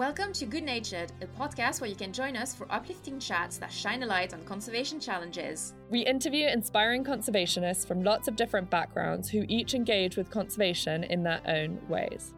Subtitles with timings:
[0.00, 3.70] Welcome to Good Natured, a podcast where you can join us for uplifting chats that
[3.70, 5.74] shine a light on conservation challenges.
[5.90, 11.22] We interview inspiring conservationists from lots of different backgrounds who each engage with conservation in
[11.22, 12.32] their own ways.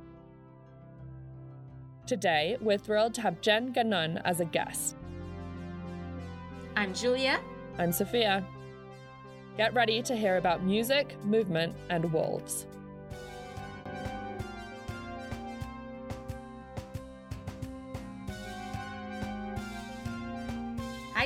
[2.04, 4.96] Today, we're thrilled to have Jen Gannon as a guest.
[6.74, 7.38] I'm Julia.
[7.78, 8.44] I'm Sophia.
[9.56, 12.66] Get ready to hear about music, movement, and wolves.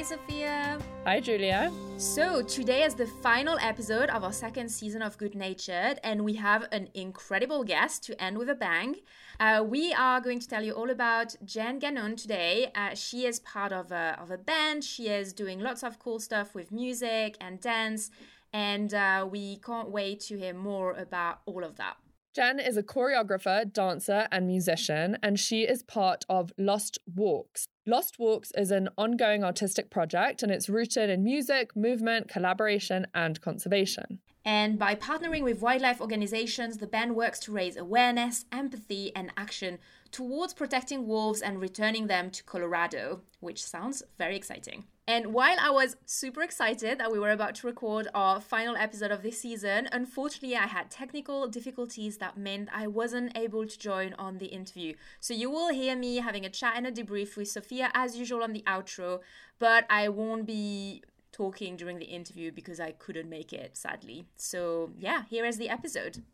[0.06, 0.78] Sophia.
[1.04, 1.72] Hi, Julia.
[1.96, 6.34] So, today is the final episode of our second season of Good Natured, and we
[6.34, 8.94] have an incredible guest to end with a bang.
[9.40, 12.70] Uh, we are going to tell you all about Jen Gannon today.
[12.76, 16.20] Uh, she is part of a, of a band, she is doing lots of cool
[16.20, 18.12] stuff with music and dance,
[18.52, 21.96] and uh, we can't wait to hear more about all of that.
[22.36, 27.66] Jen is a choreographer, dancer, and musician, and she is part of Lost Walks.
[27.86, 33.40] Lost Walks is an ongoing artistic project, and it's rooted in music, movement, collaboration, and
[33.40, 34.18] conservation.
[34.44, 39.78] And by partnering with wildlife organizations, the band works to raise awareness, empathy, and action
[40.10, 44.84] towards protecting wolves and returning them to Colorado, which sounds very exciting.
[45.08, 49.12] And while I was super excited that we were about to record our final episode
[49.12, 54.14] of this season, unfortunately, I had technical difficulties that meant I wasn't able to join
[54.14, 54.94] on the interview.
[55.20, 58.42] So you will hear me having a chat and a debrief with Sophia as usual
[58.42, 59.20] on the outro,
[59.60, 64.26] but I won't be talking during the interview because I couldn't make it, sadly.
[64.34, 66.24] So yeah, here is the episode.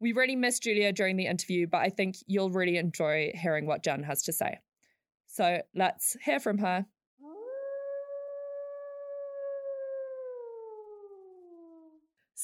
[0.00, 3.84] We really missed Julia during the interview, but I think you'll really enjoy hearing what
[3.84, 4.60] Jen has to say.
[5.26, 6.86] So let's hear from her.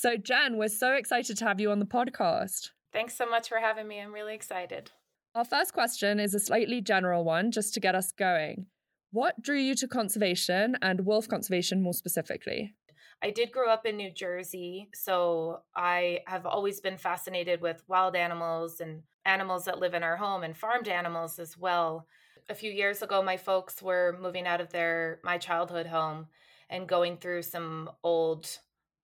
[0.01, 2.71] So, Jen, we're so excited to have you on the podcast.
[2.93, 4.01] Thanks so much for having me.
[4.01, 4.93] I'm really excited.
[5.35, 8.67] Our first question is a slightly general one just to get us going.
[9.11, 12.77] What drew you to conservation and wolf conservation more specifically?
[13.25, 18.15] I did grow up in New Jersey, so I have always been fascinated with wild
[18.15, 22.07] animals and animals that live in our home and farmed animals as well.
[22.49, 26.29] A few years ago, my folks were moving out of their my childhood home
[26.71, 28.49] and going through some old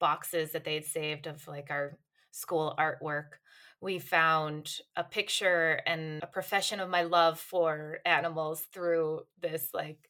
[0.08, 1.98] boxes that they'd saved of like our
[2.30, 3.38] school artwork
[3.80, 10.08] we found a picture and a profession of my love for animals through this like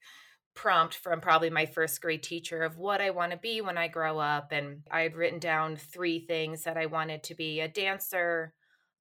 [0.55, 3.89] prompt from probably my first grade teacher of what I want to be when I
[3.89, 4.53] grow up.
[4.53, 8.55] And I had written down three things that I wanted to be a dancer,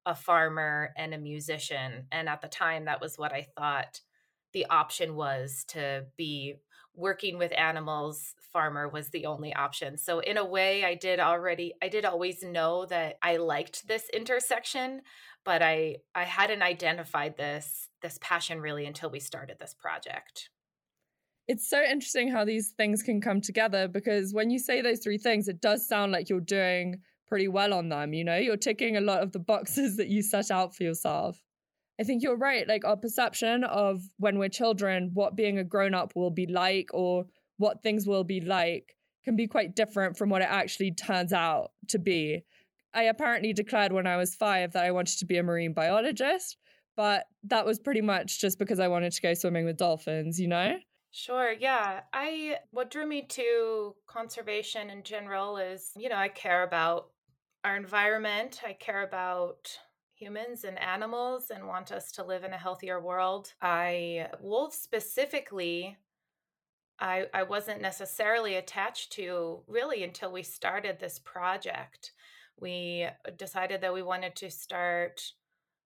[0.04, 2.06] a farmer, and a musician.
[2.10, 4.00] And at the time, that was what I thought
[4.52, 6.56] the option was to be
[6.94, 9.98] working with animals farmer was the only option.
[9.98, 14.08] So in a way I did already I did always know that I liked this
[14.10, 15.02] intersection,
[15.44, 20.50] but I I hadn't identified this this passion really until we started this project.
[21.46, 25.18] It's so interesting how these things can come together because when you say those three
[25.18, 28.36] things it does sound like you're doing pretty well on them, you know?
[28.36, 31.42] You're ticking a lot of the boxes that you set out for yourself.
[32.00, 32.66] I think you're right.
[32.66, 36.88] Like our perception of when we're children, what being a grown up will be like
[36.92, 41.32] or what things will be like can be quite different from what it actually turns
[41.32, 42.42] out to be.
[42.92, 46.56] I apparently declared when I was five that I wanted to be a marine biologist,
[46.96, 50.48] but that was pretty much just because I wanted to go swimming with dolphins, you
[50.48, 50.76] know?
[51.10, 52.00] Sure, yeah.
[52.12, 57.10] I what drew me to conservation in general is, you know, I care about
[57.64, 58.60] our environment.
[58.66, 59.78] I care about
[60.24, 63.52] humans and animals and want us to live in a healthier world.
[63.60, 65.98] I, wolves specifically,
[66.98, 72.12] I, I wasn't necessarily attached to really until we started this project.
[72.58, 75.32] We decided that we wanted to start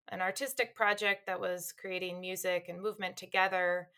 [0.06, 3.88] an artistic project that was creating music and movement together.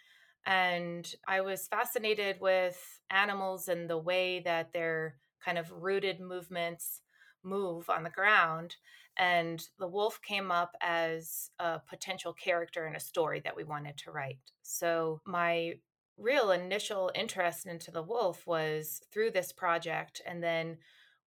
[0.47, 7.03] And I was fascinated with animals and the way that their kind of rooted movements
[7.43, 8.77] move on the ground
[9.21, 13.99] and the wolf came up as a potential character in a story that we wanted
[13.99, 14.39] to write.
[14.63, 15.75] So my
[16.17, 20.79] real initial interest into the wolf was through this project and then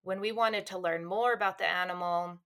[0.01, 2.39] when we wanted to learn more about the animal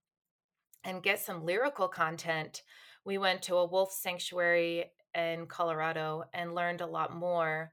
[0.84, 2.62] and get some lyrical content,
[3.04, 4.84] we went to a wolf sanctuary
[5.14, 7.72] in Colorado and learned a lot more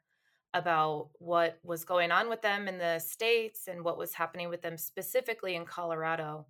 [0.53, 4.61] about what was going on with them in the states and what was happening with
[4.61, 6.47] them specifically in Colorado.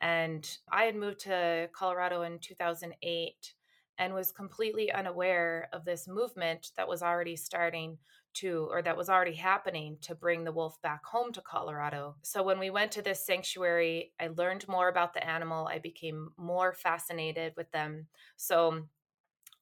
[0.00, 3.54] And I had moved to Colorado in 2008
[3.98, 7.98] and was completely unaware of this movement that was already starting
[8.32, 12.16] to, or that was already happening to bring the wolf back home to Colorado.
[12.22, 15.66] So when we went to this sanctuary, I learned more about the animal.
[15.66, 18.06] I became more fascinated with them.
[18.36, 18.88] So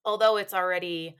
[0.05, 1.17] although it's already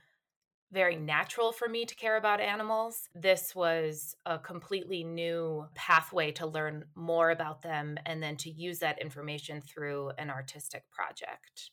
[0.71, 3.09] very natural for me to care about animals.
[3.15, 8.79] This was a completely new pathway to learn more about them and then to use
[8.79, 11.71] that information through an artistic project.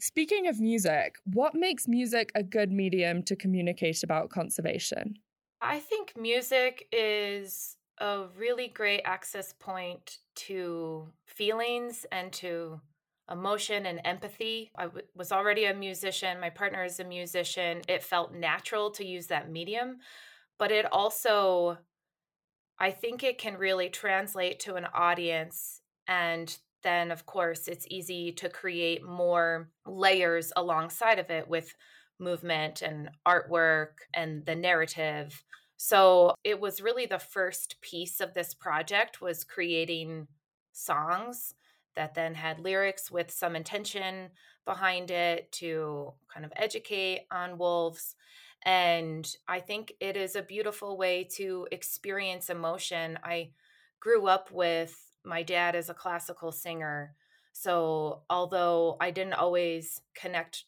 [0.00, 5.16] Speaking of music, what makes music a good medium to communicate about conservation?
[5.60, 12.80] I think music is a really great access point to feelings and to
[13.30, 14.70] emotion and empathy.
[14.76, 17.82] I w- was already a musician, my partner is a musician.
[17.88, 19.98] It felt natural to use that medium,
[20.58, 21.78] but it also,
[22.78, 25.80] I think it can really translate to an audience.
[26.06, 31.74] And then, of course, it's easy to create more layers alongside of it with
[32.18, 35.42] movement and artwork and the narrative.
[35.76, 40.26] So it was really the first piece of this project was creating
[40.72, 41.54] songs
[41.96, 44.30] that then had lyrics with some intention
[44.64, 48.14] behind it to kind of educate on wolves.
[48.64, 53.18] And I think it is a beautiful way to experience emotion.
[53.24, 53.50] I
[54.00, 57.14] grew up with my dad as a classical singer.
[57.52, 60.64] So although I didn't always connect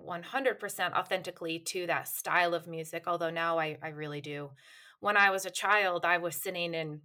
[0.00, 4.50] 100% authentically to that style of music, although now I, I really do.
[5.00, 7.00] When I was a child, I was sitting in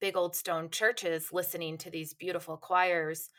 [0.00, 3.30] big old stone churches listening to these beautiful choirs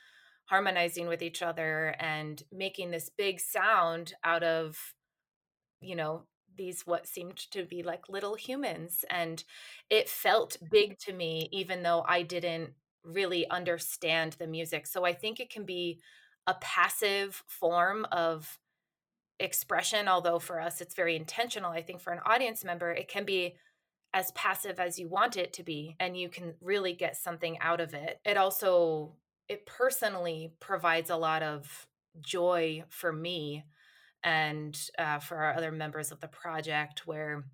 [0.46, 4.94] harmonizing with each other and making this big sound out of
[5.82, 6.24] you know
[6.58, 9.04] these what seemed to be like little humans.
[9.10, 9.44] And
[9.90, 12.72] it felt big to me even though i didn't
[13.04, 14.88] really understand the music.
[14.88, 16.00] So i think it can be
[16.48, 18.58] a passive form of
[19.40, 21.72] expression although for us it's very intentional.
[21.72, 23.56] I think for an audience member it can be
[24.16, 27.82] as passive as you want it to be and you can really get something out
[27.82, 28.18] of it.
[28.26, 29.12] It also
[29.50, 31.86] it personally provides a lot of
[32.22, 33.66] joy for me
[34.24, 37.46] and uh, for our other members of the project where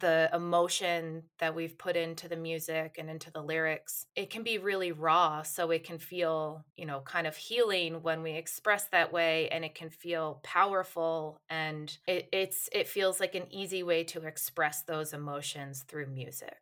[0.00, 4.58] the emotion that we've put into the music and into the lyrics it can be
[4.58, 9.12] really raw so it can feel you know kind of healing when we express that
[9.12, 14.02] way and it can feel powerful and it, it's it feels like an easy way
[14.02, 16.58] to express those emotions through music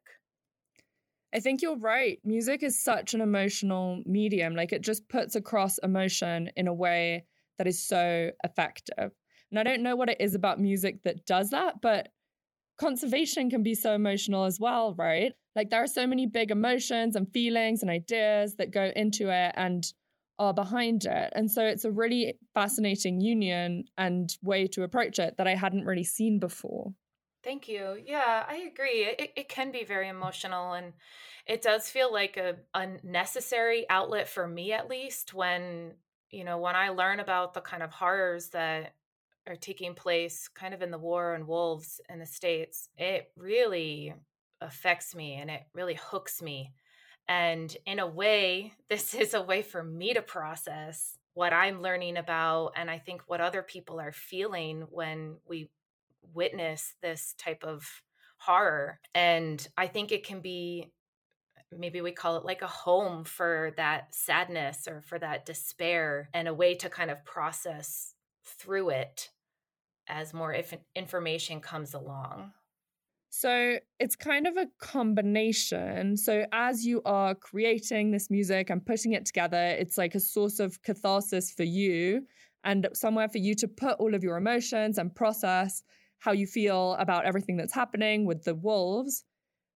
[1.31, 2.19] I think you're right.
[2.25, 4.57] Music is such an emotional medium.
[4.57, 7.27] Like it just puts across emotion in a way
[7.59, 9.13] that is so effective.
[9.51, 12.09] And I don't know what it is about music that does that, but
[12.79, 15.33] conservation can be so emotional as well, right?
[15.55, 19.53] Like there are so many big emotions and feelings and ideas that go into it
[19.57, 19.85] and
[20.39, 21.33] are behind it.
[21.35, 25.85] And so it's a really fascinating union and way to approach it that I hadn't
[25.85, 26.93] really seen before.
[27.43, 27.97] Thank you.
[28.05, 29.05] Yeah, I agree.
[29.05, 30.93] It, it can be very emotional and
[31.49, 32.57] it does feel like a,
[33.03, 35.95] necessary outlet for me at least when
[36.31, 38.95] you know when i learn about the kind of horrors that
[39.49, 44.15] are taking place kind of in the war on wolves in the states it really
[44.61, 46.73] affects me and it really hooks me.
[47.29, 52.17] And in a way this is a way for me to process what i'm learning
[52.17, 55.71] about and i think what other people are feeling when we
[56.35, 58.03] witness this type of
[58.39, 59.01] horror.
[59.15, 60.91] And i think it can be
[61.77, 66.49] maybe we call it like a home for that sadness or for that despair and
[66.49, 69.29] a way to kind of process through it
[70.09, 72.53] as more if information comes along.
[73.31, 76.17] So it's kind of a combination.
[76.17, 80.61] So as you are creating this music and putting it together, it's like a source
[80.61, 82.23] of catharsis for you
[82.65, 85.83] and somewhere for you to put all of your emotions and process
[86.19, 89.25] how you feel about everything that's happening with the wolves.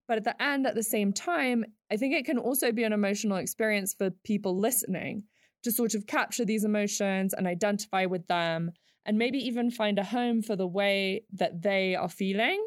[0.07, 2.91] But at the end, at the same time, I think it can also be an
[2.91, 5.23] emotional experience for people listening
[5.63, 8.71] to sort of capture these emotions and identify with them
[9.05, 12.65] and maybe even find a home for the way that they are feeling.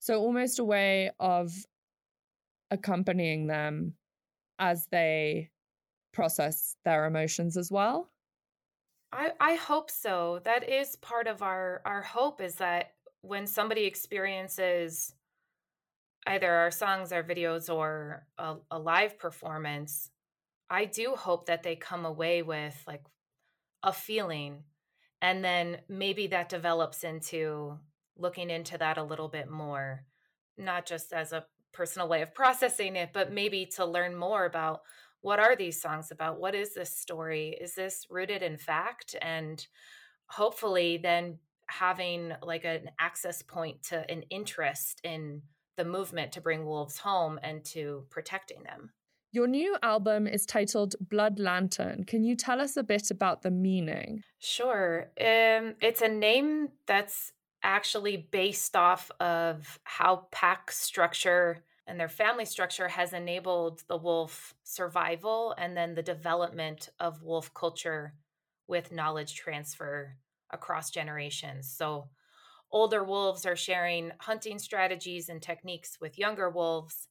[0.00, 1.52] So, almost a way of
[2.70, 3.94] accompanying them
[4.58, 5.50] as they
[6.12, 8.10] process their emotions as well.
[9.12, 10.40] I, I hope so.
[10.44, 15.14] That is part of our, our hope is that when somebody experiences
[16.26, 20.10] either our songs, our videos, or a, a live performance,
[20.70, 23.04] I do hope that they come away with like
[23.82, 24.64] a feeling
[25.22, 27.78] and then maybe that develops into
[28.18, 30.04] looking into that a little bit more,
[30.58, 34.80] not just as a personal way of processing it, but maybe to learn more about
[35.20, 36.40] what are these songs about?
[36.40, 37.56] What is this story?
[37.60, 39.14] Is this rooted in fact?
[39.22, 39.64] And
[40.26, 41.38] hopefully then
[41.68, 45.42] having like an access point to an interest in
[45.76, 48.90] the movement to bring wolves home and to protecting them.
[49.34, 52.04] Your new album is titled Blood Lantern.
[52.04, 54.22] Can you tell us a bit about the meaning?
[54.38, 55.10] Sure.
[55.18, 62.44] Um, it's a name that's actually based off of how pack structure and their family
[62.44, 68.12] structure has enabled the wolf survival and then the development of wolf culture
[68.68, 70.18] with knowledge transfer
[70.50, 71.72] across generations.
[71.74, 72.10] So,
[72.70, 77.08] older wolves are sharing hunting strategies and techniques with younger wolves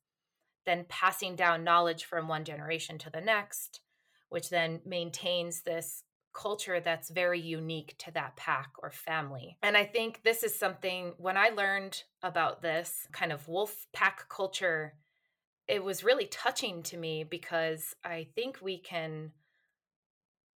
[0.65, 3.81] then passing down knowledge from one generation to the next,
[4.29, 6.03] which then maintains this
[6.33, 9.57] culture that's very unique to that pack or family.
[9.61, 14.29] And I think this is something when I learned about this kind of wolf pack
[14.29, 14.93] culture,
[15.67, 19.31] it was really touching to me because I think we can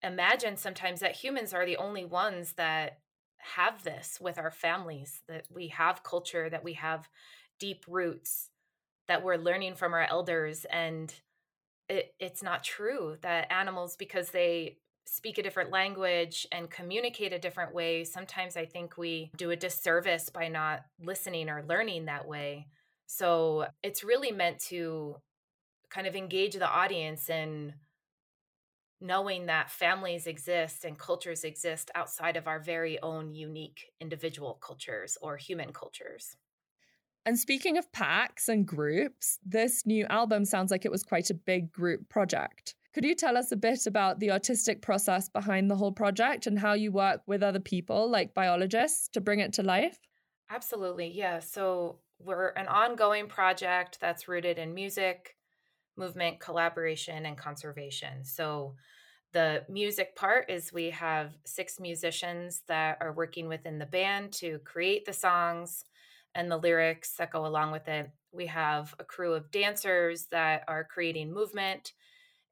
[0.02, 3.00] imagine sometimes that humans are the only ones that
[3.38, 7.10] have this with our families, that we have culture, that we have
[7.60, 8.50] deep roots
[9.08, 11.14] that we're learning from our elders and
[11.88, 17.38] it, it's not true that animals because they speak a different language and communicate a
[17.38, 22.28] different way sometimes i think we do a disservice by not listening or learning that
[22.28, 22.68] way.
[23.08, 25.18] So it's really meant to
[25.90, 27.74] kind of engage the audience in
[29.00, 35.18] knowing that families exist and cultures exist outside of our very own unique individual cultures
[35.22, 36.38] or human cultures
[37.26, 41.34] and speaking of packs and groups, this new album sounds like it was quite a
[41.34, 42.76] big group project.
[42.94, 46.58] Could you tell us a bit about the artistic process behind the whole project and
[46.58, 50.00] how you work with other people, like biologists, to bring it to life?
[50.50, 51.12] Absolutely.
[51.12, 51.40] Yeah.
[51.40, 55.36] So we're an ongoing project that's rooted in music,
[55.98, 58.24] movement, collaboration, and conservation.
[58.24, 58.76] So
[59.34, 64.60] the music part is we have six musicians that are working within the band to
[64.60, 65.84] create the songs
[66.36, 68.12] and the lyrics that go along with it.
[68.32, 71.94] We have a crew of dancers that are creating movement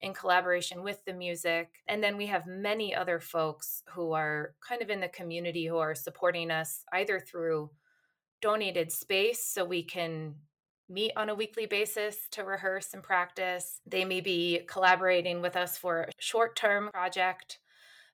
[0.01, 1.69] in collaboration with the music.
[1.87, 5.77] And then we have many other folks who are kind of in the community who
[5.77, 7.69] are supporting us either through
[8.41, 10.35] donated space so we can
[10.89, 13.79] meet on a weekly basis to rehearse and practice.
[13.85, 17.59] They may be collaborating with us for a short term project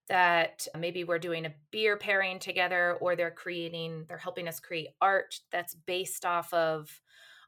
[0.10, 4.89] that maybe we're doing a beer pairing together or they're creating they're helping us create
[5.00, 6.89] art that's based off of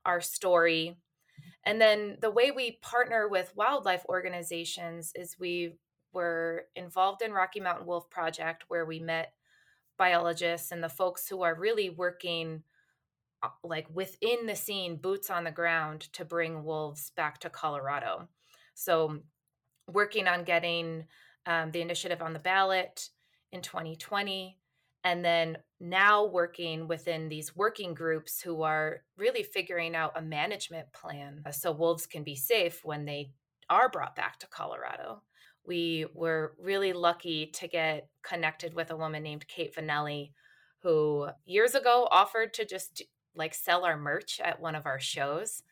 [0.06, 0.98] our story.
[1.66, 5.74] And then the way we partner with wildlife organizations is we
[6.14, 9.34] were involved in rocky mountain wolf project where we met
[9.98, 12.64] biologists and the folks who are really working
[13.44, 18.28] uh, like within the scene boots on the ground to bring wolves back to colorado.
[18.74, 19.20] So
[19.88, 21.06] working on getting
[21.46, 23.10] um, the initiative on the ballot
[23.52, 24.58] in 2020
[25.04, 30.92] and then now working within these working groups who are really figuring out a management
[30.94, 33.32] plan uh, so wolves can be safe when they
[33.70, 35.22] are brought back to Colorado.
[35.66, 40.32] We were really lucky to get connected with a woman named Kate Vanelli
[40.84, 43.04] who years ago offered to just
[43.36, 45.64] like sell our merch at one of our shows.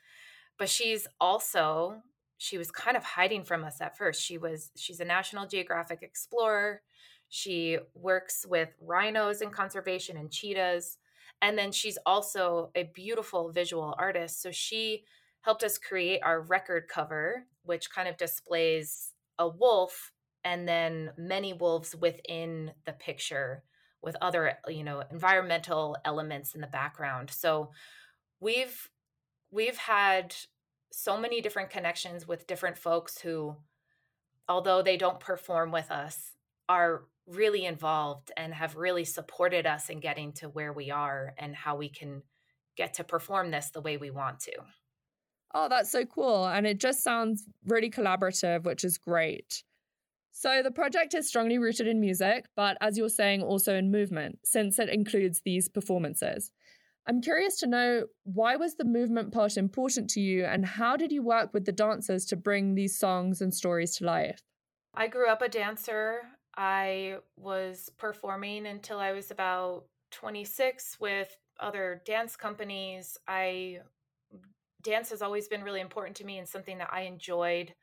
[0.58, 2.02] But she's also
[2.40, 4.24] she was kind of hiding from us at first.
[4.24, 6.82] She was she's a National Geographic explorer.
[7.28, 10.98] She works with rhinos in conservation and cheetahs.
[11.42, 14.42] And then she's also a beautiful visual artist.
[14.42, 15.04] So she
[15.42, 21.52] helped us create our record cover, which kind of displays a wolf and then many
[21.52, 23.64] wolves within the picture
[24.02, 27.32] with other, you know, environmental elements in the background.
[27.32, 27.72] So
[28.40, 28.90] we've
[29.52, 30.36] we've had
[30.92, 33.56] so many different connections with different folks who,
[34.48, 36.32] although they don't perform with us,
[36.68, 41.56] are really involved and have really supported us in getting to where we are and
[41.56, 42.24] how we can
[42.76, 44.54] get to perform this the way we want to.
[45.54, 46.48] Oh, that's so cool.
[46.48, 49.64] And it just sounds really collaborative, which is great.
[50.32, 54.40] So, the project is strongly rooted in music, but as you're saying, also in movement,
[54.46, 56.52] since it includes these performances.
[57.10, 61.12] I'm curious to know why was the movement part important to you and how did
[61.12, 64.44] you work with the dancers to bring these songs and stories to life?
[64.94, 66.22] I grew up a dancer.
[66.56, 73.18] I was performing until I was about 26 with other dance companies.
[73.28, 73.80] I
[74.84, 77.74] dance has always been really important to me and something that I enjoyed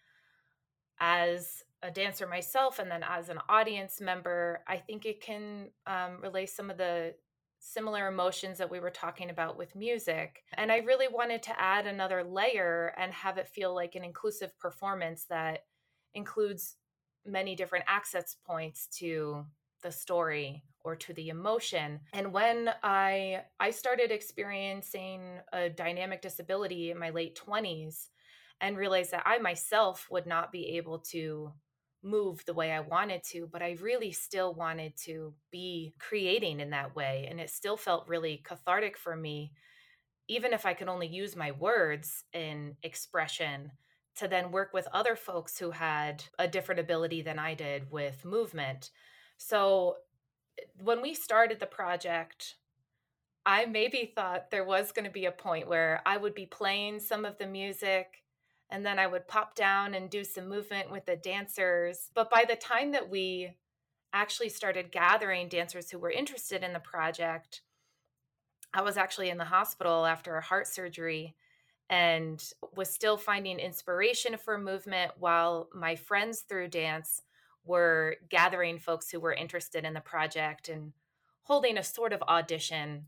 [1.00, 4.62] as a dancer myself and then as an audience member.
[4.68, 7.14] I think it can um, relay some of the
[7.66, 10.44] similar emotions that we were talking about with music.
[10.54, 14.56] And I really wanted to add another layer and have it feel like an inclusive
[14.58, 15.64] performance that
[16.14, 16.76] includes
[17.24, 19.44] many different access points to
[19.82, 22.00] the story or to the emotion.
[22.12, 28.08] And when I I started experiencing a dynamic disability in my late 20s
[28.60, 31.52] and realized that I myself would not be able to
[32.06, 36.70] move the way I wanted to, but I really still wanted to be creating in
[36.70, 37.26] that way.
[37.28, 39.52] And it still felt really cathartic for me,
[40.28, 43.72] even if I could only use my words in expression
[44.16, 48.24] to then work with other folks who had a different ability than I did with
[48.24, 48.90] movement.
[49.36, 49.96] So
[50.58, 52.54] eh, when we started the project,
[53.44, 57.00] I maybe thought there was going to be a point where I would be playing
[57.00, 58.24] some of the music
[58.70, 62.10] and then I would pop down and do some movement with the dancers.
[62.14, 63.54] But by the time that we
[64.12, 67.62] actually started gathering dancers who were interested in the project,
[68.74, 71.36] I was actually in the hospital after a heart surgery
[71.88, 72.42] and
[72.74, 77.22] was still finding inspiration for movement while my friends through dance
[77.64, 80.92] were gathering folks who were interested in the project and
[81.42, 83.06] holding a sort of audition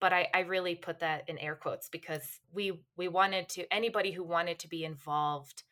[0.00, 4.12] but I, I really put that in air quotes because we we wanted to anybody
[4.12, 5.64] who wanted to be involved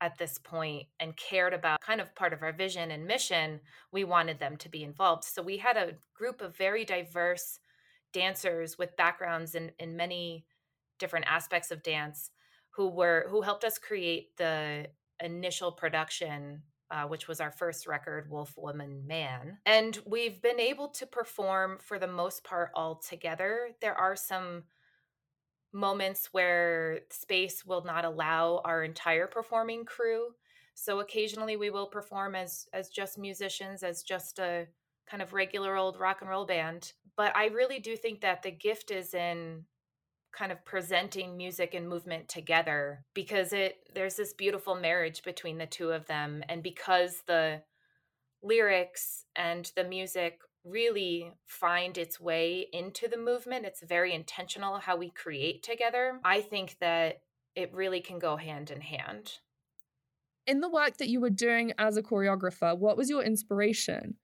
[0.00, 3.60] at this point and cared about kind of part of our vision and mission
[3.92, 5.24] we wanted them to be involved.
[5.24, 7.58] So we had a group of very diverse
[8.12, 10.46] dancers with backgrounds in, in many
[10.98, 12.30] different aspects of dance
[12.70, 14.86] who were who helped us create the
[15.20, 19.58] initial production uh, which was our first record, Wolf, Woman, Man.
[19.66, 23.70] And we've been able to perform for the most part all together.
[23.80, 24.64] There are some
[25.72, 30.28] moments where space will not allow our entire performing crew.
[30.74, 34.66] So occasionally we will perform as as just musicians, as just a
[35.10, 36.92] kind of regular old rock and roll band.
[37.16, 39.64] But I really do think that the gift is in
[40.32, 45.66] kind of presenting music and movement together because it there's this beautiful marriage between the
[45.66, 47.62] two of them and because the
[48.42, 54.96] lyrics and the music really find its way into the movement it's very intentional how
[54.96, 57.20] we create together i think that
[57.58, 59.32] it really can go hand in hand.
[60.46, 64.14] In the work that you were doing as a choreographer what was your inspiration?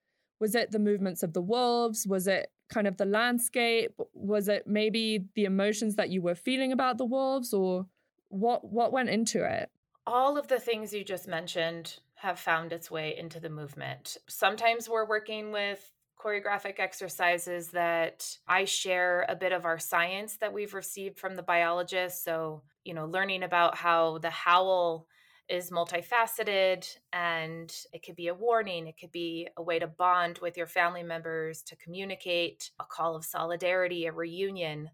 [0.40, 2.06] Was it the movements of the wolves?
[2.06, 3.92] Was it kind of the landscape?
[4.12, 7.86] Was it maybe the emotions that you were feeling about the wolves or
[8.28, 9.70] what what went into it?
[10.06, 14.16] All of the things you just mentioned have found its way into the movement.
[14.28, 20.52] Sometimes we're working with choreographic exercises that I share a bit of our science that
[20.52, 22.24] we've received from the biologists.
[22.24, 25.06] So, you know, learning about how the howl
[25.48, 30.38] is multifaceted and it could be a warning, it could be a way to bond
[30.40, 34.90] with your family members, to communicate, a call of solidarity, a reunion,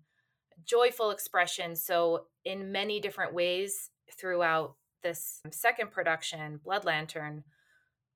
[0.64, 1.76] joyful expression.
[1.76, 7.44] So, in many different ways throughout this second production, Blood Lantern,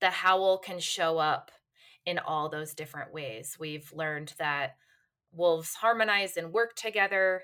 [0.01, 1.51] the howl can show up
[2.05, 3.57] in all those different ways.
[3.59, 4.77] We've learned that
[5.33, 7.43] wolves harmonize and work together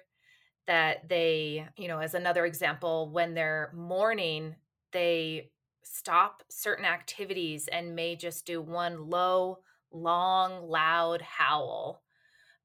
[0.67, 4.55] that they, you know, as another example, when they're mourning,
[4.93, 5.51] they
[5.83, 9.59] stop certain activities and may just do one low,
[9.93, 12.03] long, loud howl.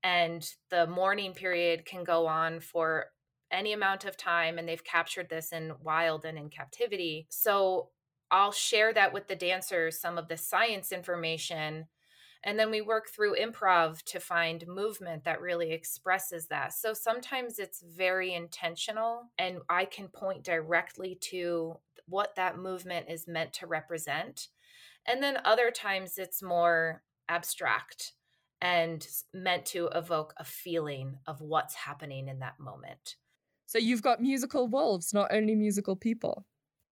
[0.03, 3.07] And the mourning period can go on for
[3.51, 4.57] any amount of time.
[4.57, 7.25] And they've captured this in wild and in captivity.
[7.29, 7.89] So
[8.29, 11.85] I'll share that with the dancers, some of the science information
[12.45, 16.73] and then we work through improv to find movement that really expresses that.
[16.73, 23.27] So sometimes it's very intentional, and I can point directly to what that movement is
[23.27, 24.49] meant to represent.
[25.07, 28.13] And then other times it's more abstract
[28.61, 33.15] and meant to evoke a feeling of what's happening in that moment.
[33.65, 36.45] So you've got musical wolves, not only musical people.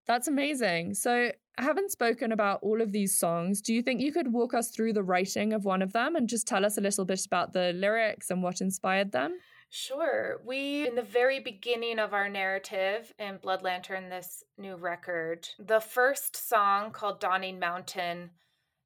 [0.06, 0.94] That's amazing.
[0.94, 4.70] So, having spoken about all of these songs, do you think you could walk us
[4.70, 7.52] through the writing of one of them and just tell us a little bit about
[7.52, 9.38] the lyrics and what inspired them?
[9.68, 10.40] Sure.
[10.44, 15.80] We, in the very beginning of our narrative in Blood Lantern, this new record, the
[15.80, 18.30] first song called Dawning Mountain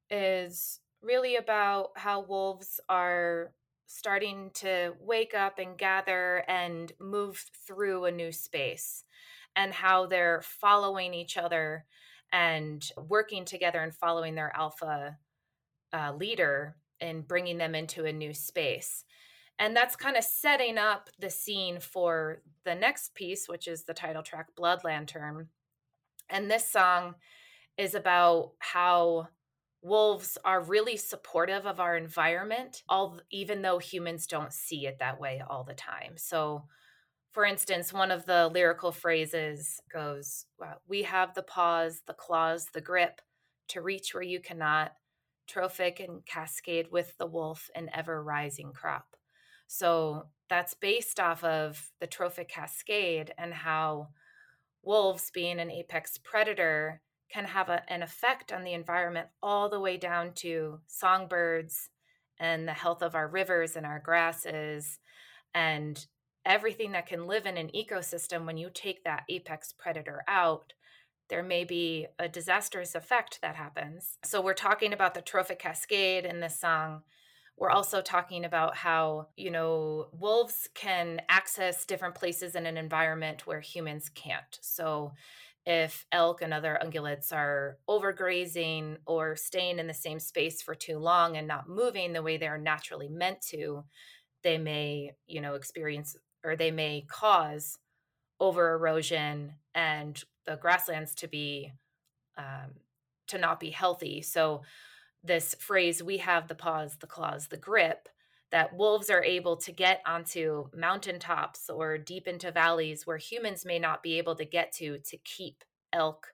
[0.09, 3.51] is really about how wolves are
[3.85, 9.03] starting to wake up and gather and move through a new space
[9.55, 11.85] and how they're following each other
[12.31, 15.17] and working together and following their alpha
[15.93, 19.05] uh, leader and bringing them into a new space.
[19.59, 23.93] And that's kind of setting up the scene for the next piece, which is the
[23.93, 25.47] title track, Blood Lantern.
[26.29, 27.15] And this song
[27.77, 29.29] is about how
[29.81, 35.19] wolves are really supportive of our environment, all, even though humans don't see it that
[35.19, 36.13] way all the time.
[36.17, 36.65] So
[37.37, 40.47] for instance, one of the lyrical phrases goes,
[40.87, 43.21] We have the paws, the claws, the grip
[43.67, 44.93] to reach where you cannot,
[45.47, 49.15] trophic and cascade with the wolf, an ever rising crop.
[49.67, 54.07] So that's based off of the trophic cascade and how
[54.83, 59.79] wolves being an apex predator can have a, an effect on the environment all the
[59.79, 61.91] way down to songbirds
[62.39, 64.97] and the health of our rivers and our grasses
[65.53, 66.07] and
[66.47, 70.73] everything that can live in an ecosystem when you take that apex predator out
[71.29, 74.17] there may be a disastrous effect that happens.
[74.23, 77.01] So we're talking about the trophic cascade in this song.
[77.57, 83.47] We're also talking about how you know wolves can access different places in an environment
[83.47, 84.57] where humans can't.
[84.61, 85.13] So
[85.65, 90.97] if elk and other ungulates are overgrazing or staying in the same space for too
[90.97, 93.83] long and not moving the way they're naturally meant to
[94.43, 96.15] they may you know experience
[96.47, 97.77] or they may cause
[98.39, 101.71] over erosion and the grasslands to be
[102.37, 102.71] um,
[103.27, 104.61] to not be healthy so
[105.23, 108.07] this phrase we have the paws the claws the grip
[108.51, 113.77] that wolves are able to get onto mountaintops or deep into valleys where humans may
[113.77, 116.27] not be able to get to to keep elk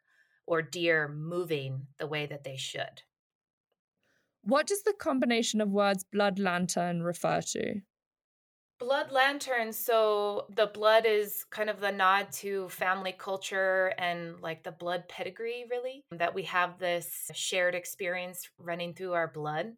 [0.45, 3.01] or deer moving the way that they should.
[4.43, 7.81] What does the combination of words blood lantern refer to?
[8.83, 9.71] Blood lantern.
[9.71, 15.07] So the blood is kind of the nod to family culture and like the blood
[15.07, 19.71] pedigree, really, that we have this shared experience running through our blood.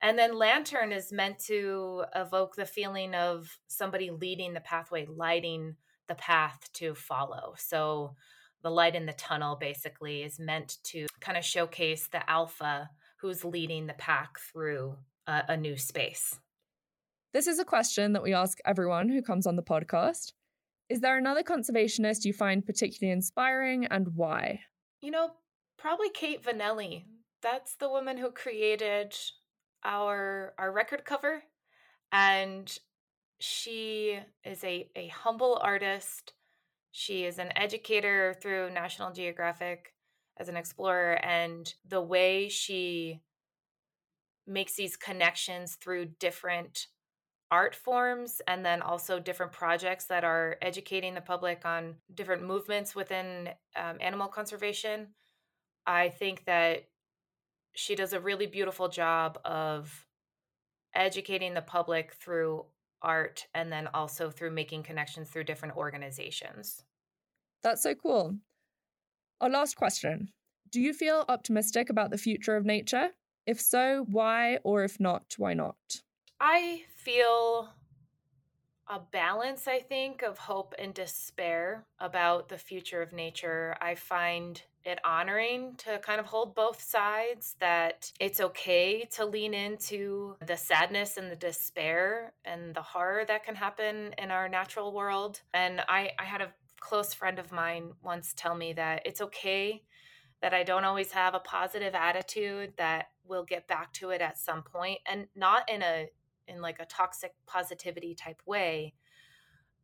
[0.00, 5.74] And then lantern is meant to evoke the feeling of somebody leading the pathway, lighting
[6.06, 7.54] the path to follow.
[7.58, 8.14] So
[8.62, 12.88] the light in the tunnel basically is meant to kind of showcase the alpha
[13.20, 14.94] who's leading the pack through
[15.26, 16.38] a, a new space.
[17.34, 20.34] This is a question that we ask everyone who comes on the podcast.
[20.88, 24.60] Is there another conservationist you find particularly inspiring and why?
[25.00, 25.32] You know,
[25.76, 27.06] probably Kate Vanelli.
[27.42, 29.16] That's the woman who created
[29.82, 31.42] our our record cover
[32.12, 32.78] and
[33.40, 36.34] she is a, a humble artist.
[36.92, 39.92] She is an educator through National Geographic
[40.36, 43.22] as an explorer and the way she
[44.46, 46.86] makes these connections through different
[47.50, 52.94] art forms and then also different projects that are educating the public on different movements
[52.94, 55.08] within um, animal conservation.
[55.86, 56.88] I think that
[57.74, 60.06] she does a really beautiful job of
[60.94, 62.64] educating the public through
[63.02, 66.82] art and then also through making connections through different organizations.
[67.62, 68.36] That's so cool.
[69.40, 70.28] Our last question
[70.70, 73.10] Do you feel optimistic about the future of nature?
[73.46, 74.58] If so, why?
[74.64, 75.76] Or if not, why not?
[76.40, 77.70] I feel
[78.86, 83.76] a balance, I think, of hope and despair about the future of nature.
[83.80, 89.54] I find it honoring to kind of hold both sides that it's okay to lean
[89.54, 94.92] into the sadness and the despair and the horror that can happen in our natural
[94.92, 95.40] world.
[95.54, 99.82] And I, I had a close friend of mine once tell me that it's okay
[100.42, 104.36] that I don't always have a positive attitude, that we'll get back to it at
[104.36, 106.08] some point and not in a
[106.48, 108.94] in like a toxic positivity type way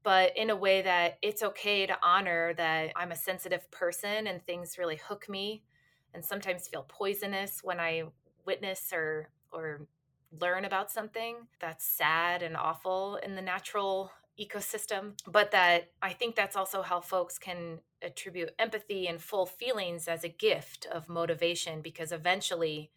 [0.03, 4.45] but in a way that it's okay to honor that I'm a sensitive person and
[4.45, 5.63] things really hook me
[6.15, 8.05] and sometimes feel poisonous when I
[8.47, 9.87] witness or or
[10.41, 16.35] learn about something that's sad and awful in the natural ecosystem but that I think
[16.35, 21.83] that's also how folks can attribute empathy and full feelings as a gift of motivation
[21.83, 22.91] because eventually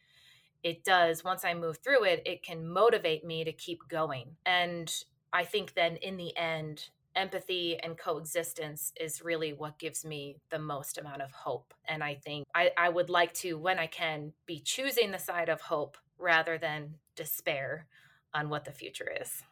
[0.63, 4.36] it does once i move through it it can motivate me to keep going.
[4.45, 4.93] And
[5.32, 10.58] i think then in the end empathy and coexistence is really what gives me the
[10.58, 11.73] most amount of hope.
[11.86, 15.49] And i think I, I would like to when i can be choosing the side
[15.49, 17.88] of hope rather than despair
[18.34, 19.43] on what the future is.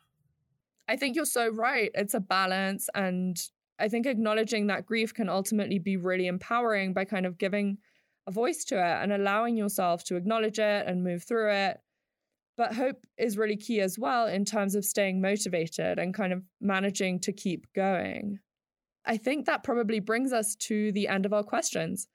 [0.88, 1.91] I think you're so right.
[1.93, 3.38] It's a balance and
[3.80, 7.78] i think acknowledging that grief can ultimately be really empowering by kind of giving
[8.27, 11.79] a voice to it and allowing yourself to acknowledge it and move through it.
[12.57, 16.43] But hope is really key as well in terms of staying motivated and kind of
[16.60, 18.39] managing to keep going.
[19.05, 22.07] I think that probably brings us to the end of our questions.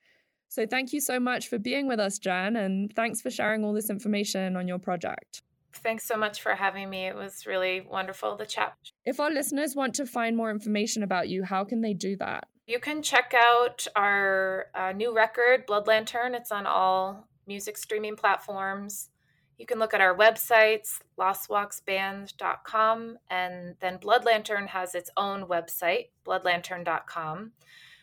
[0.48, 3.72] So thank you so much for being with us, Jen, and thanks for sharing all
[3.72, 5.42] this information on your project.
[5.74, 7.06] Thanks so much for having me.
[7.06, 8.76] It was really wonderful to chat.
[9.04, 12.46] If our listeners want to find more information about you, how can they do that?
[12.68, 16.34] You can check out our uh, new record, Blood Lantern.
[16.34, 19.10] It's on all music streaming platforms.
[19.56, 26.06] You can look at our websites, lostwalksband.com, and then Blood Lantern has its own website,
[26.26, 27.52] bloodlantern.com,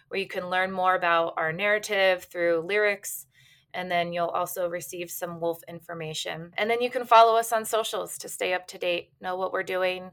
[0.07, 3.25] where you can learn more about our narrative through lyrics,
[3.73, 6.53] and then you'll also receive some wolf information.
[6.57, 9.51] And then you can follow us on socials to stay up to date, know what
[9.51, 10.11] we're doing,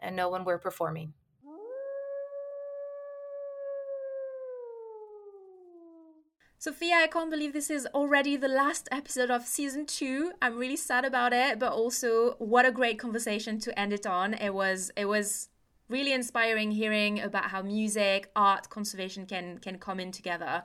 [0.00, 1.12] and know when we're performing.
[6.62, 10.32] Sophia, I can't believe this is already the last episode of season two.
[10.42, 14.34] I'm really sad about it, but also what a great conversation to end it on.
[14.34, 15.48] It was it was
[15.88, 20.64] really inspiring hearing about how music, art, conservation can can come in together.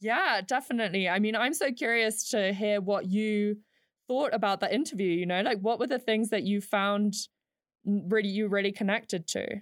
[0.00, 1.08] Yeah, definitely.
[1.08, 3.58] I mean, I'm so curious to hear what you
[4.08, 5.42] thought about that interview, you know?
[5.42, 7.14] Like what were the things that you found
[7.84, 9.60] really you really connected to?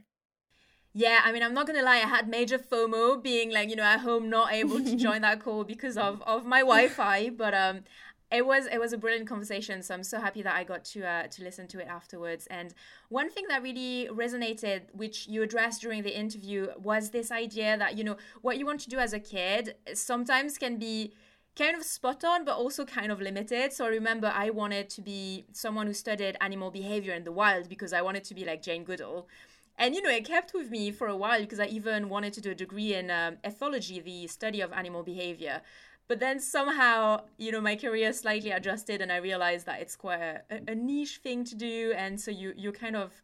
[0.92, 1.96] Yeah, I mean, I'm not gonna lie.
[1.96, 5.40] I had major FOMO, being like, you know, at home, not able to join that
[5.40, 7.30] call because of of my Wi-Fi.
[7.30, 7.84] But um,
[8.32, 9.82] it was it was a brilliant conversation.
[9.82, 12.46] So I'm so happy that I got to uh, to listen to it afterwards.
[12.48, 12.74] And
[13.08, 17.96] one thing that really resonated, which you addressed during the interview, was this idea that
[17.96, 21.12] you know what you want to do as a kid sometimes can be
[21.56, 23.72] kind of spot on, but also kind of limited.
[23.72, 27.68] So I remember I wanted to be someone who studied animal behavior in the wild
[27.68, 29.28] because I wanted to be like Jane Goodall.
[29.80, 32.42] And you know, it kept with me for a while because I even wanted to
[32.42, 35.62] do a degree in um, ethology, the study of animal behavior.
[36.06, 40.20] But then somehow, you know, my career slightly adjusted, and I realized that it's quite
[40.20, 43.22] a, a niche thing to do, and so you you kind of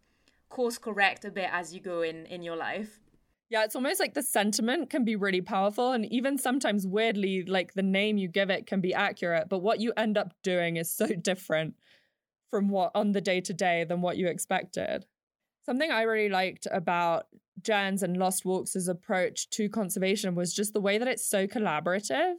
[0.48, 3.00] course correct a bit as you go in in your life.
[3.50, 5.92] Yeah, it's almost like the sentiment can be really powerful.
[5.92, 9.80] And even sometimes, weirdly, like the name you give it can be accurate, but what
[9.80, 11.74] you end up doing is so different
[12.50, 15.04] from what on the day to day than what you expected.
[15.66, 17.26] Something I really liked about
[17.60, 22.34] Jen's and Lost Walks' approach to conservation was just the way that it's so collaborative.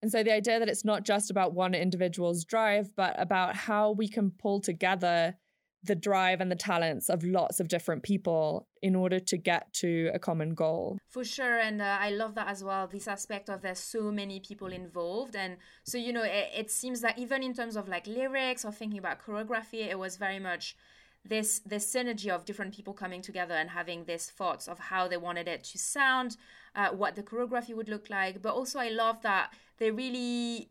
[0.00, 3.92] And so the idea that it's not just about one individual's drive, but about how
[3.92, 5.36] we can pull together
[5.82, 10.10] the drive and the talents of lots of different people in order to get to
[10.14, 10.98] a common goal.
[11.10, 11.58] For sure.
[11.58, 15.36] And uh, I love that as well this aspect of there's so many people involved.
[15.36, 18.72] And so, you know, it, it seems that even in terms of like lyrics or
[18.72, 20.74] thinking about choreography, it was very much
[21.24, 25.16] this this synergy of different people coming together and having these thoughts of how they
[25.16, 26.36] wanted it to sound,
[26.74, 28.42] uh, what the choreography would look like.
[28.42, 30.68] But also, I love that they really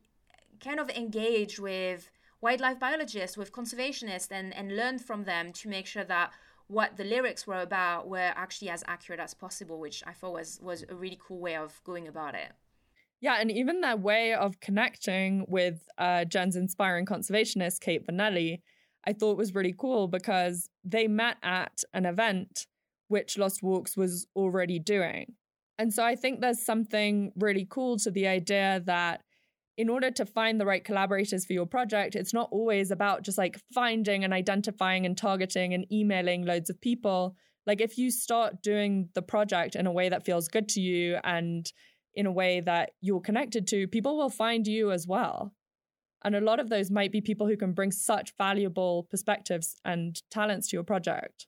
[0.64, 2.12] kind of engage with
[2.42, 6.32] wildlife biologists, with conservationists, and and learn from them to make sure that
[6.68, 10.60] what the lyrics were about were actually as accurate as possible, which I thought was
[10.62, 12.52] was a really cool way of going about it.
[13.22, 18.60] Yeah, and even their way of connecting with uh, Jen's inspiring conservationist, Kate Vannelli,
[19.06, 22.68] I thought it was really cool because they met at an event
[23.08, 25.34] which Lost Walks was already doing.
[25.78, 29.22] And so I think there's something really cool to the idea that
[29.78, 33.38] in order to find the right collaborators for your project, it's not always about just
[33.38, 37.36] like finding and identifying and targeting and emailing loads of people.
[37.66, 41.18] Like if you start doing the project in a way that feels good to you
[41.24, 41.72] and
[42.14, 45.54] in a way that you're connected to, people will find you as well.
[46.24, 50.22] And a lot of those might be people who can bring such valuable perspectives and
[50.30, 51.48] talents to your project.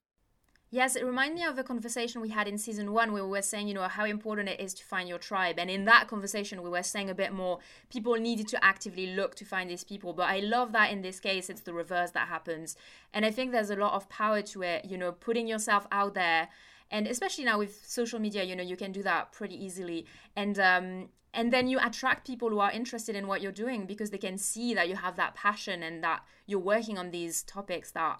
[0.71, 3.41] Yes, it reminded me of a conversation we had in season one where we were
[3.41, 5.57] saying, you know, how important it is to find your tribe.
[5.57, 7.59] And in that conversation, we were saying a bit more
[7.89, 10.11] people needed to actively look to find these people.
[10.11, 12.75] But I love that in this case, it's the reverse that happens.
[13.13, 16.13] And I think there's a lot of power to it, you know, putting yourself out
[16.13, 16.49] there.
[16.91, 20.06] And especially now with social media, you know, you can do that pretty easily.
[20.36, 24.10] And um, and then you attract people who are interested in what you're doing because
[24.10, 27.91] they can see that you have that passion and that you're working on these topics
[27.91, 28.19] that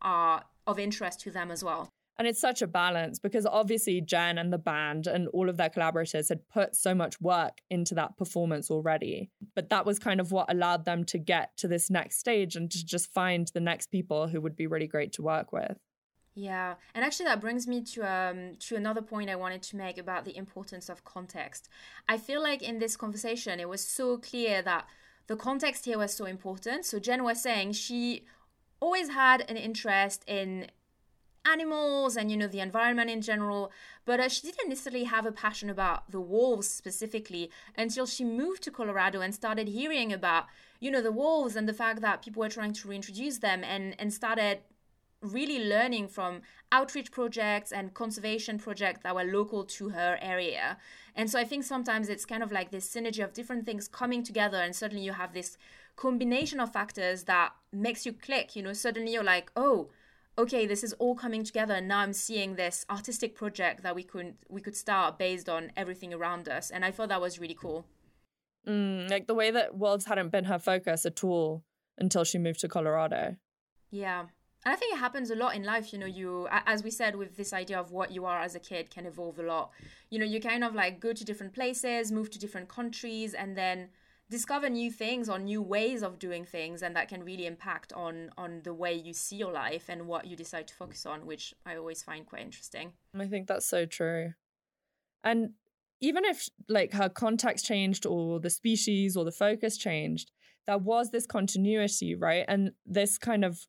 [0.00, 1.88] are of interest to them as well.
[2.18, 5.68] And it's such a balance because obviously Jen and the band and all of their
[5.68, 9.30] collaborators had put so much work into that performance already.
[9.54, 12.70] But that was kind of what allowed them to get to this next stage and
[12.70, 15.76] to just find the next people who would be really great to work with.
[16.38, 19.96] Yeah, and actually that brings me to um to another point I wanted to make
[19.96, 21.70] about the importance of context.
[22.08, 24.86] I feel like in this conversation it was so clear that
[25.28, 26.84] the context here was so important.
[26.84, 28.26] So Jen was saying she
[28.80, 30.70] always had an interest in
[31.46, 33.70] animals and you know the environment in general
[34.04, 38.62] but uh, she didn't necessarily have a passion about the wolves specifically until she moved
[38.64, 40.46] to colorado and started hearing about
[40.80, 43.94] you know the wolves and the fact that people were trying to reintroduce them and
[44.00, 44.58] and started
[45.22, 50.76] really learning from outreach projects and conservation projects that were local to her area.
[51.14, 54.22] And so I think sometimes it's kind of like this synergy of different things coming
[54.22, 55.56] together, and suddenly you have this
[55.96, 58.54] combination of factors that makes you click.
[58.54, 59.90] You know, suddenly you're like, oh,
[60.38, 64.02] okay, this is all coming together, and now I'm seeing this artistic project that we
[64.02, 66.70] could we could start based on everything around us.
[66.70, 67.86] And I thought that was really cool.
[68.68, 71.62] Mm, like the way that wolves hadn't been her focus at all
[71.98, 73.36] until she moved to Colorado.
[73.90, 74.26] Yeah.
[74.66, 75.92] And I think it happens a lot in life.
[75.92, 78.60] You know, you, as we said, with this idea of what you are as a
[78.60, 79.70] kid can evolve a lot.
[80.10, 83.56] You know, you kind of like go to different places, move to different countries, and
[83.56, 83.90] then
[84.28, 88.30] discover new things or new ways of doing things and that can really impact on
[88.36, 91.54] on the way you see your life and what you decide to focus on which
[91.64, 94.32] i always find quite interesting i think that's so true
[95.22, 95.50] and
[96.00, 100.30] even if like her context changed or the species or the focus changed,
[100.66, 102.44] there was this continuity, right?
[102.48, 103.66] And this kind of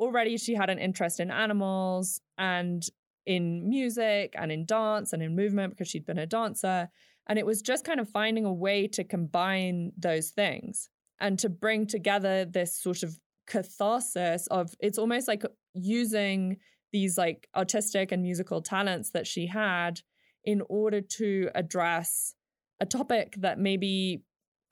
[0.00, 2.82] already she had an interest in animals and
[3.26, 6.88] in music and in dance and in movement because she'd been a dancer.
[7.28, 10.88] And it was just kind of finding a way to combine those things
[11.20, 16.56] and to bring together this sort of catharsis of it's almost like using
[16.92, 20.00] these like artistic and musical talents that she had
[20.44, 22.34] in order to address
[22.80, 24.22] a topic that maybe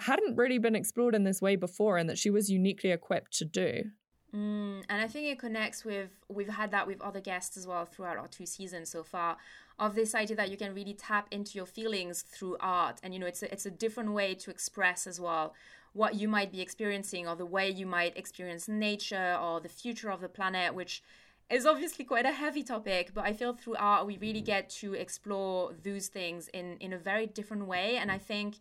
[0.00, 3.44] hadn't really been explored in this way before and that she was uniquely equipped to
[3.44, 3.82] do.
[4.34, 7.86] Mm, and I think it connects with we've had that with other guests as well
[7.86, 9.38] throughout our two seasons so far
[9.78, 13.00] of this idea that you can really tap into your feelings through art.
[13.02, 15.54] And you know it's a, it's a different way to express as well
[15.94, 20.10] what you might be experiencing or the way you might experience nature or the future
[20.10, 21.02] of the planet which
[21.48, 24.92] is obviously quite a heavy topic but I feel through art we really get to
[24.92, 27.96] explore those things in in a very different way.
[27.96, 28.56] And I think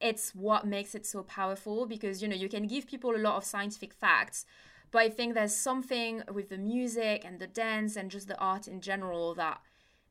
[0.00, 3.36] it's what makes it so powerful because you know you can give people a lot
[3.36, 4.46] of scientific facts
[4.94, 8.68] but I think there's something with the music and the dance and just the art
[8.68, 9.60] in general that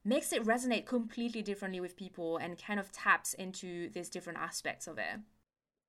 [0.03, 4.85] makes it resonate completely differently with people and kind of taps into these different aspects
[4.85, 5.21] of it.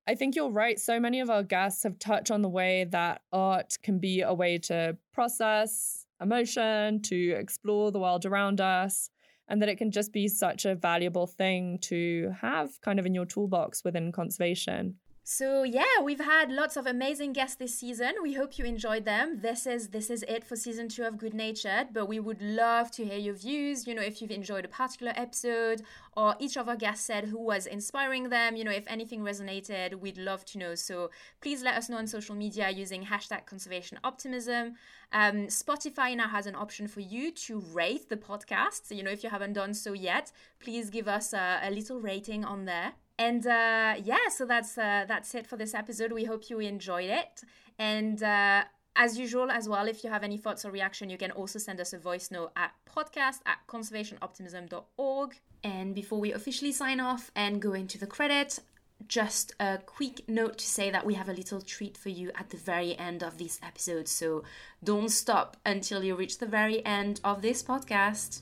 [0.07, 0.79] I think you're right.
[0.79, 4.33] So many of our guests have touched on the way that art can be a
[4.33, 9.09] way to process emotion, to explore the world around us,
[9.49, 13.13] and that it can just be such a valuable thing to have kind of in
[13.13, 14.95] your toolbox within conservation.
[15.27, 18.13] So yeah, we've had lots of amazing guests this season.
[18.21, 19.39] We hope you enjoyed them.
[19.41, 22.91] This is this is it for season two of Good Natured, but we would love
[22.91, 23.87] to hear your views.
[23.87, 25.81] You know, if you've enjoyed a particular episode
[26.15, 29.95] or each of our guests said who was inspiring them, you know, if anything resonated,
[29.95, 30.75] we'd love to know.
[30.75, 31.09] So
[31.41, 34.75] please let us know on social media using hashtag conservation optimism.
[35.11, 38.85] Um, Spotify now has an option for you to rate the podcast.
[38.85, 41.99] So, you know, if you haven't done so yet, please give us a, a little
[41.99, 42.93] rating on there.
[43.17, 46.11] And uh, yeah, so that's uh, that's it for this episode.
[46.11, 47.43] We hope you enjoyed it.
[47.79, 48.63] And uh,
[48.95, 51.79] as usual, as well, if you have any thoughts or reaction, you can also send
[51.79, 55.39] us a voice note at podcast at conservationoptimism.org.
[55.63, 58.59] And before we officially sign off and go into the credit,
[59.07, 62.49] just a quick note to say that we have a little treat for you at
[62.49, 64.07] the very end of this episode.
[64.07, 64.43] So
[64.83, 68.41] don't stop until you reach the very end of this podcast.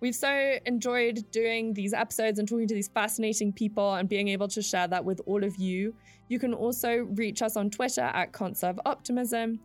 [0.00, 4.46] We've so enjoyed doing these episodes and talking to these fascinating people and being able
[4.48, 5.94] to share that with all of you.
[6.28, 9.60] You can also reach us on Twitter at Conserve Optimism.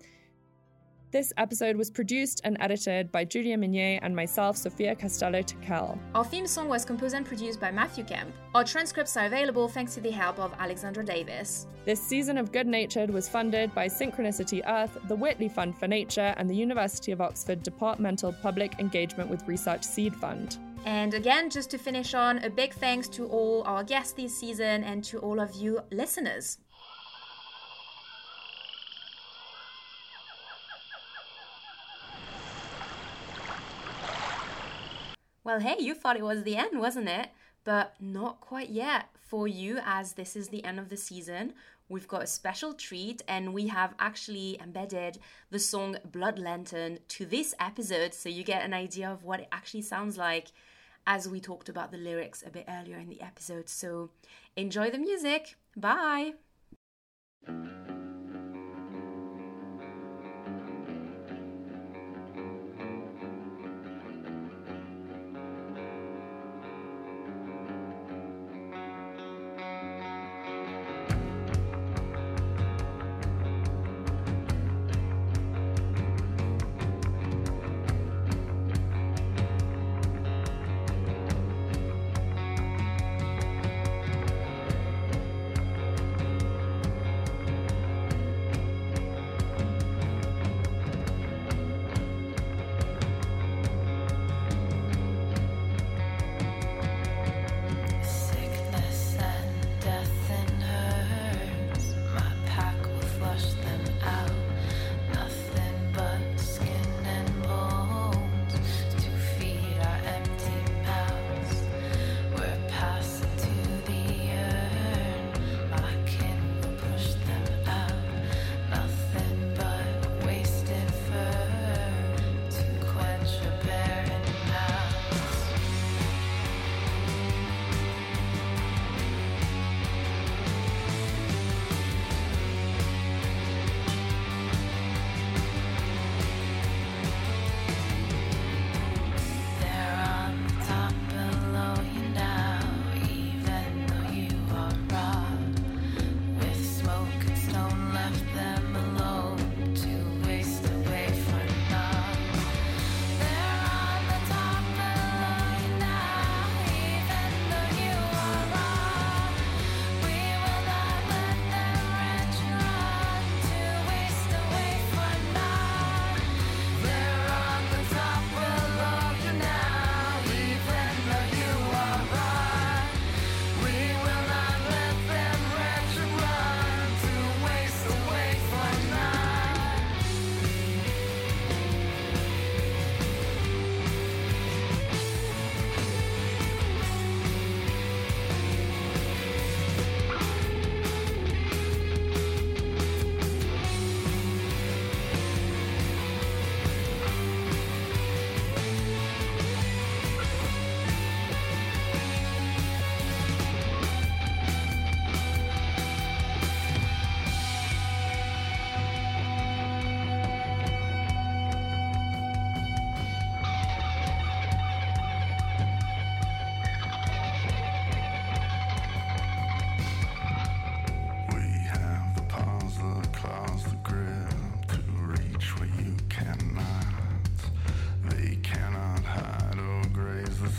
[1.13, 5.99] This episode was produced and edited by Julia Migné and myself, Sophia Castello Tickell.
[6.15, 8.33] Our theme song was composed and produced by Matthew Kemp.
[8.55, 11.67] Our transcripts are available thanks to the help of Alexandra Davis.
[11.85, 16.33] This season of Good Natured was funded by Synchronicity Earth, the Whitley Fund for Nature,
[16.37, 20.57] and the University of Oxford Departmental Public Engagement with Research Seed Fund.
[20.85, 24.83] And again, just to finish on, a big thanks to all our guests this season
[24.83, 26.57] and to all of you listeners.
[35.43, 37.29] Well, hey, you thought it was the end, wasn't it?
[37.63, 41.53] But not quite yet for you, as this is the end of the season.
[41.89, 47.25] We've got a special treat, and we have actually embedded the song Blood Lantern to
[47.25, 50.47] this episode, so you get an idea of what it actually sounds like
[51.05, 53.67] as we talked about the lyrics a bit earlier in the episode.
[53.67, 54.11] So
[54.55, 55.55] enjoy the music.
[55.75, 56.33] Bye.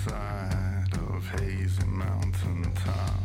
[0.05, 3.24] side of hazy mountain top.